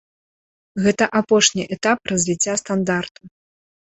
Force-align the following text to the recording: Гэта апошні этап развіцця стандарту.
Гэта 0.85 1.05
апошні 1.19 1.63
этап 1.77 1.99
развіцця 2.11 2.53
стандарту. 2.61 3.21